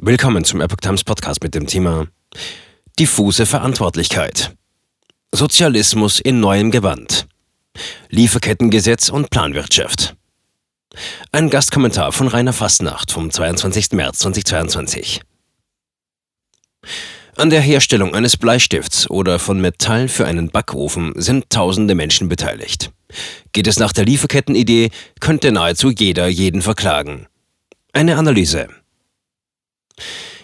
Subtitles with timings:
[0.00, 2.06] Willkommen zum Epoch Times Podcast mit dem Thema
[3.00, 4.54] Diffuse Verantwortlichkeit.
[5.32, 7.26] Sozialismus in neuem Gewand.
[8.08, 10.14] Lieferkettengesetz und Planwirtschaft.
[11.32, 13.90] Ein Gastkommentar von Rainer Fastnacht vom 22.
[13.90, 15.20] März 2022.
[17.36, 22.92] An der Herstellung eines Bleistifts oder von Metall für einen Backofen sind tausende Menschen beteiligt.
[23.50, 27.26] Geht es nach der Lieferkettenidee, könnte nahezu jeder jeden verklagen.
[27.92, 28.68] Eine Analyse.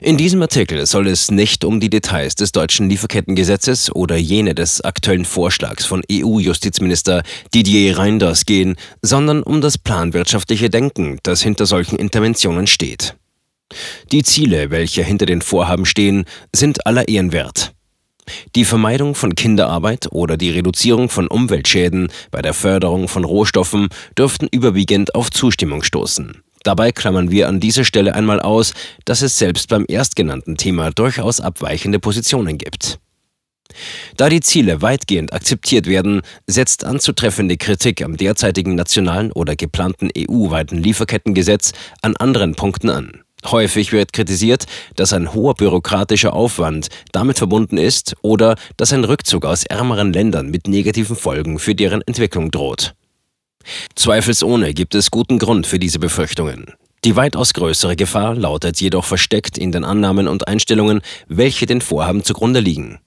[0.00, 4.80] In diesem Artikel soll es nicht um die Details des deutschen Lieferkettengesetzes oder jene des
[4.80, 7.22] aktuellen Vorschlags von EU-Justizminister
[7.54, 13.14] Didier Reinders gehen, sondern um das planwirtschaftliche Denken, das hinter solchen Interventionen steht.
[14.10, 17.72] Die Ziele, welche hinter den Vorhaben stehen, sind aller Ehren wert.
[18.54, 24.48] Die Vermeidung von Kinderarbeit oder die Reduzierung von Umweltschäden bei der Förderung von Rohstoffen dürften
[24.50, 26.42] überwiegend auf Zustimmung stoßen.
[26.62, 28.72] Dabei klammern wir an dieser Stelle einmal aus,
[29.04, 32.98] dass es selbst beim erstgenannten Thema durchaus abweichende Positionen gibt.
[34.16, 40.78] Da die Ziele weitgehend akzeptiert werden, setzt anzutreffende Kritik am derzeitigen nationalen oder geplanten EU-weiten
[40.78, 43.22] Lieferkettengesetz an anderen Punkten an.
[43.44, 49.44] Häufig wird kritisiert, dass ein hoher bürokratischer Aufwand damit verbunden ist oder dass ein Rückzug
[49.44, 52.94] aus ärmeren Ländern mit negativen Folgen für deren Entwicklung droht.
[53.94, 56.72] Zweifelsohne gibt es guten Grund für diese Befürchtungen.
[57.04, 62.22] Die weitaus größere Gefahr lautet jedoch versteckt in den Annahmen und Einstellungen, welche den Vorhaben
[62.22, 63.00] zugrunde liegen.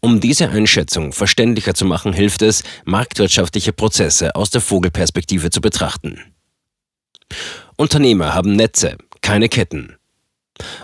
[0.00, 6.18] Um diese Einschätzung verständlicher zu machen, hilft es, marktwirtschaftliche Prozesse aus der Vogelperspektive zu betrachten.
[7.76, 9.96] Unternehmer haben Netze, keine Ketten.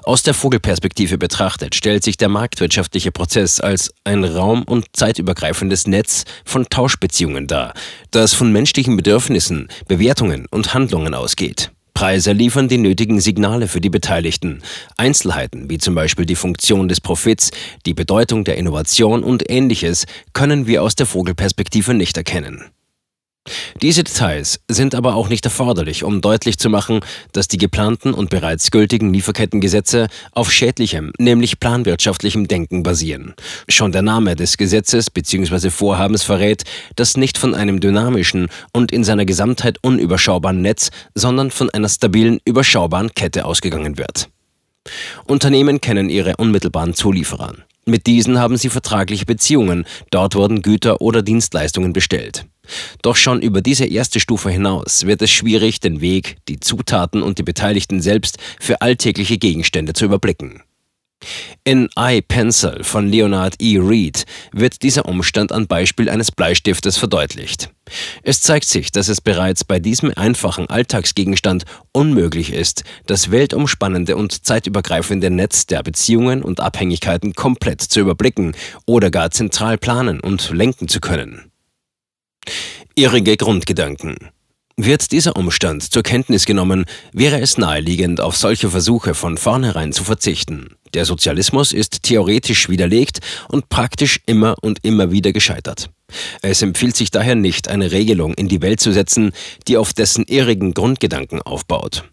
[0.04, 6.24] Aus der Vogelperspektive betrachtet stellt sich der marktwirtschaftliche Prozess als ein raum- und zeitübergreifendes Netz
[6.44, 7.74] von Tauschbeziehungen dar,
[8.10, 11.70] das von menschlichen Bedürfnissen, Bewertungen und Handlungen ausgeht.
[11.96, 14.62] Preise liefern die nötigen Signale für die Beteiligten.
[14.98, 17.52] Einzelheiten, wie zum Beispiel die Funktion des Profits,
[17.86, 20.04] die Bedeutung der Innovation und ähnliches,
[20.34, 22.66] können wir aus der Vogelperspektive nicht erkennen.
[23.82, 27.00] Diese Details sind aber auch nicht erforderlich, um deutlich zu machen,
[27.32, 33.34] dass die geplanten und bereits gültigen Lieferkettengesetze auf schädlichem, nämlich planwirtschaftlichem Denken basieren.
[33.68, 35.70] Schon der Name des Gesetzes bzw.
[35.70, 36.64] Vorhabens verrät,
[36.96, 42.40] dass nicht von einem dynamischen und in seiner Gesamtheit unüberschaubaren Netz, sondern von einer stabilen,
[42.44, 44.28] überschaubaren Kette ausgegangen wird.
[45.26, 47.54] Unternehmen kennen ihre unmittelbaren Zulieferer.
[47.88, 52.46] Mit diesen haben sie vertragliche Beziehungen, dort wurden Güter oder Dienstleistungen bestellt.
[53.02, 57.38] Doch schon über diese erste Stufe hinaus wird es schwierig, den Weg, die Zutaten und
[57.38, 60.62] die Beteiligten selbst für alltägliche Gegenstände zu überblicken.
[61.64, 63.78] In iPencil von Leonard E.
[63.78, 67.70] Reed wird dieser Umstand an Beispiel eines Bleistiftes verdeutlicht.
[68.22, 74.44] Es zeigt sich, dass es bereits bei diesem einfachen Alltagsgegenstand unmöglich ist, das weltumspannende und
[74.44, 80.86] zeitübergreifende Netz der Beziehungen und Abhängigkeiten komplett zu überblicken oder gar zentral planen und lenken
[80.86, 81.50] zu können.
[82.94, 84.16] Irrige Grundgedanken.
[84.78, 90.04] Wird dieser Umstand zur Kenntnis genommen, wäre es naheliegend, auf solche Versuche von vornherein zu
[90.04, 90.76] verzichten.
[90.92, 95.88] Der Sozialismus ist theoretisch widerlegt und praktisch immer und immer wieder gescheitert.
[96.42, 99.32] Es empfiehlt sich daher nicht, eine Regelung in die Welt zu setzen,
[99.66, 102.04] die auf dessen irrigen Grundgedanken aufbaut.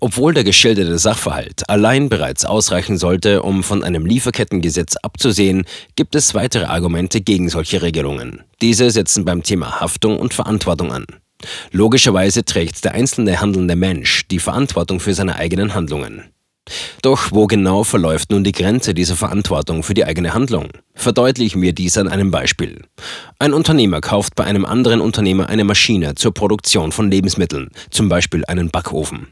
[0.00, 5.64] Obwohl der geschilderte Sachverhalt allein bereits ausreichen sollte, um von einem Lieferkettengesetz abzusehen,
[5.96, 8.42] gibt es weitere Argumente gegen solche Regelungen.
[8.62, 11.06] Diese setzen beim Thema Haftung und Verantwortung an.
[11.72, 16.24] Logischerweise trägt der einzelne handelnde Mensch die Verantwortung für seine eigenen Handlungen.
[17.02, 20.68] Doch wo genau verläuft nun die Grenze dieser Verantwortung für die eigene Handlung?
[20.94, 22.82] Verdeutlichen wir dies an einem Beispiel.
[23.38, 28.44] Ein Unternehmer kauft bei einem anderen Unternehmer eine Maschine zur Produktion von Lebensmitteln, zum Beispiel
[28.46, 29.28] einen Backofen.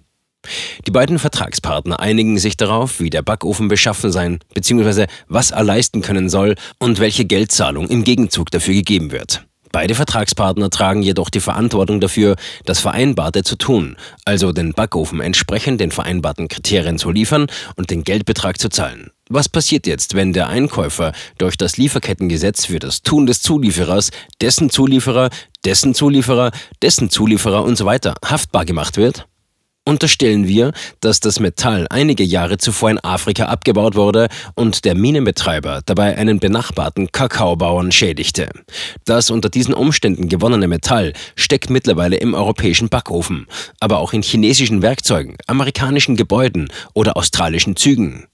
[0.87, 5.07] Die beiden Vertragspartner einigen sich darauf, wie der Backofen beschaffen sein bzw.
[5.29, 9.45] was er leisten können soll und welche Geldzahlung im Gegenzug dafür gegeben wird.
[9.71, 15.81] Beide Vertragspartner tragen jedoch die Verantwortung dafür, das Vereinbarte zu tun, also den Backofen entsprechend
[15.81, 19.11] den vereinbarten Kriterien zu liefern und den Geldbetrag zu zahlen.
[19.29, 24.11] Was passiert jetzt, wenn der Einkäufer durch das Lieferkettengesetz für das Tun des Zulieferers,
[24.41, 25.29] dessen Zulieferer,
[25.67, 26.51] dessen Zulieferer,
[26.81, 29.27] dessen Zulieferer und so haftbar gemacht wird?
[29.89, 35.81] Unterstellen wir, dass das Metall einige Jahre zuvor in Afrika abgebaut wurde und der Minenbetreiber
[35.87, 38.51] dabei einen benachbarten Kakaobauern schädigte.
[39.07, 43.47] Das unter diesen Umständen gewonnene Metall steckt mittlerweile im europäischen Backofen,
[43.81, 48.27] aber auch in chinesischen Werkzeugen, amerikanischen Gebäuden oder australischen Zügen.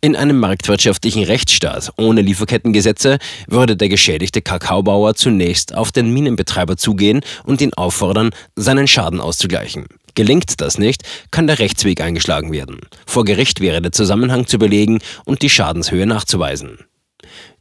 [0.00, 7.20] In einem marktwirtschaftlichen Rechtsstaat ohne Lieferkettengesetze würde der geschädigte Kakaobauer zunächst auf den Minenbetreiber zugehen
[7.44, 9.86] und ihn auffordern, seinen Schaden auszugleichen.
[10.14, 12.80] Gelingt das nicht, kann der Rechtsweg eingeschlagen werden.
[13.06, 16.78] Vor Gericht wäre der Zusammenhang zu belegen und die Schadenshöhe nachzuweisen.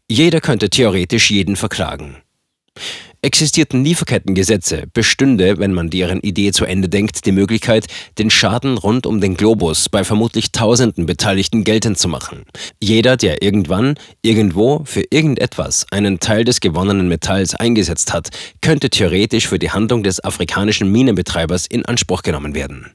[0.07, 2.17] Jeder könnte theoretisch jeden verklagen.
[3.21, 7.87] Existierten Lieferkettengesetze, bestünde, wenn man deren Idee zu Ende denkt, die Möglichkeit,
[8.17, 12.45] den Schaden rund um den Globus bei vermutlich tausenden Beteiligten geltend zu machen.
[12.81, 18.29] Jeder, der irgendwann, irgendwo, für irgendetwas einen Teil des gewonnenen Metalls eingesetzt hat,
[18.61, 22.93] könnte theoretisch für die Handlung des afrikanischen Minenbetreibers in Anspruch genommen werden.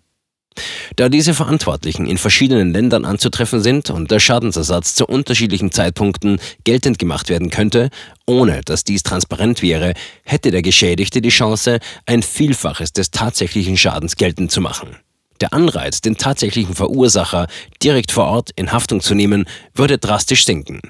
[0.97, 6.99] Da diese Verantwortlichen in verschiedenen Ländern anzutreffen sind und der Schadensersatz zu unterschiedlichen Zeitpunkten geltend
[6.99, 7.91] gemacht werden könnte,
[8.27, 14.17] ohne dass dies transparent wäre, hätte der Geschädigte die Chance, ein Vielfaches des tatsächlichen Schadens
[14.17, 14.97] geltend zu machen.
[15.41, 17.49] Der Anreiz, den tatsächlichen Verursacher
[17.83, 20.81] direkt vor Ort in Haftung zu nehmen, würde drastisch sinken.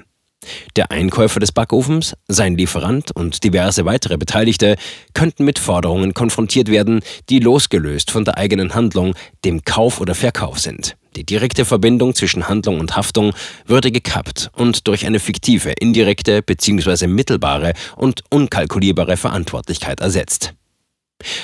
[0.75, 4.75] Der Einkäufer des Backofens, sein Lieferant und diverse weitere Beteiligte
[5.13, 10.59] könnten mit Forderungen konfrontiert werden, die losgelöst von der eigenen Handlung, dem Kauf oder Verkauf
[10.59, 10.95] sind.
[11.15, 13.33] Die direkte Verbindung zwischen Handlung und Haftung
[13.65, 17.07] würde gekappt und durch eine fiktive, indirekte bzw.
[17.07, 20.53] mittelbare und unkalkulierbare Verantwortlichkeit ersetzt.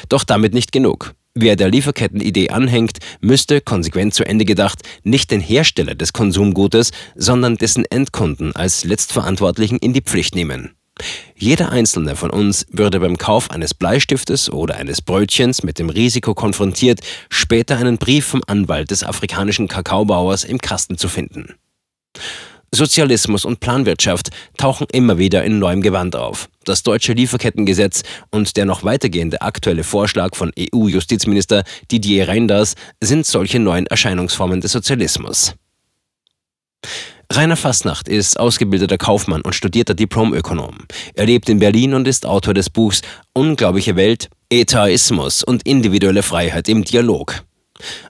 [0.09, 1.13] Doch damit nicht genug.
[1.33, 7.55] Wer der Lieferkettenidee anhängt, müsste, konsequent zu Ende gedacht, nicht den Hersteller des Konsumgutes, sondern
[7.55, 10.75] dessen Endkunden als Letztverantwortlichen in die Pflicht nehmen.
[11.35, 16.33] Jeder einzelne von uns würde beim Kauf eines Bleistiftes oder eines Brötchens mit dem Risiko
[16.33, 16.99] konfrontiert,
[17.29, 21.55] später einen Brief vom Anwalt des afrikanischen Kakaobauers im Kasten zu finden.
[22.73, 26.47] Sozialismus und Planwirtschaft tauchen immer wieder in neuem Gewand auf.
[26.63, 33.59] Das deutsche Lieferkettengesetz und der noch weitergehende aktuelle Vorschlag von EU-Justizminister Didier Reinders sind solche
[33.59, 35.53] neuen Erscheinungsformen des Sozialismus.
[37.31, 40.79] Rainer Fassnacht ist ausgebildeter Kaufmann und studierter Diplomökonom.
[41.13, 43.01] Er lebt in Berlin und ist Autor des Buchs
[43.33, 47.43] Unglaubliche Welt, Etaismus und individuelle Freiheit im Dialog.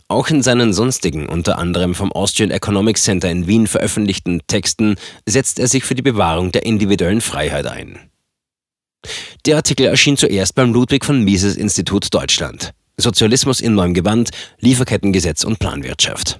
[0.07, 4.95] Auch in seinen sonstigen, unter anderem vom Austrian Economic Center in Wien veröffentlichten Texten
[5.25, 7.99] setzt er sich für die Bewahrung der individuellen Freiheit ein.
[9.45, 12.73] Der Artikel erschien zuerst beim Ludwig von Mises Institut Deutschland.
[12.97, 14.29] Sozialismus in neuem Gewand,
[14.59, 16.39] Lieferkettengesetz und Planwirtschaft.